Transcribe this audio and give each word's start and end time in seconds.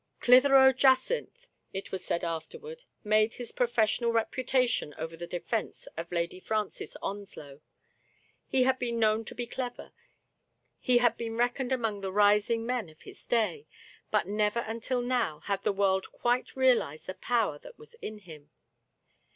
Clitheroe 0.19 0.73
Jacynth, 0.73 1.47
it 1.73 1.91
was 1.91 2.03
said 2.03 2.23
afterward, 2.23 2.85
made 3.03 3.35
his 3.35 3.51
professional 3.51 4.11
reputation 4.11 4.95
over 4.97 5.15
the 5.15 5.27
defense 5.27 5.87
of 5.95 6.11
Lady 6.11 6.39
Francis 6.39 6.97
Onslow. 7.03 7.61
He 8.47 8.63
had 8.63 8.79
been 8.79 8.97
known 8.97 9.25
to 9.25 9.35
be 9.35 9.45
clever, 9.45 9.91
he 10.79 10.97
had 10.97 11.17
been 11.17 11.37
reckoned 11.37 11.71
among 11.71 12.01
the 12.01 12.11
ris 12.11 12.49
ing 12.49 12.65
men 12.65 12.89
of 12.89 13.03
his 13.03 13.23
day, 13.27 13.67
but 14.09 14.25
never 14.25 14.61
until 14.61 15.03
now 15.03 15.41
had 15.41 15.61
the 15.61 15.71
world 15.71 16.11
quite 16.11 16.55
realized 16.55 17.05
the 17.05 17.13
power 17.13 17.59
that 17.59 17.77
was 17.77 17.93
in 18.01 18.17
him. 18.17 18.49